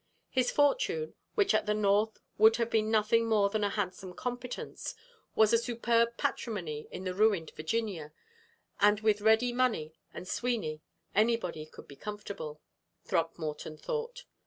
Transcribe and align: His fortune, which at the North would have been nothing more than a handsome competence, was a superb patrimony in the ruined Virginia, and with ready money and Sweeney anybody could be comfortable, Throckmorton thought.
His 0.31 0.49
fortune, 0.49 1.13
which 1.35 1.53
at 1.53 1.67
the 1.67 1.75
North 1.75 2.17
would 2.39 2.55
have 2.55 2.71
been 2.71 2.89
nothing 2.89 3.27
more 3.27 3.51
than 3.51 3.63
a 3.63 3.69
handsome 3.69 4.13
competence, 4.15 4.95
was 5.35 5.53
a 5.53 5.59
superb 5.59 6.17
patrimony 6.17 6.87
in 6.89 7.03
the 7.03 7.13
ruined 7.13 7.51
Virginia, 7.55 8.11
and 8.79 8.99
with 9.01 9.21
ready 9.21 9.53
money 9.53 9.93
and 10.11 10.27
Sweeney 10.27 10.81
anybody 11.13 11.67
could 11.67 11.87
be 11.87 11.95
comfortable, 11.95 12.59
Throckmorton 13.05 13.77
thought. 13.77 14.25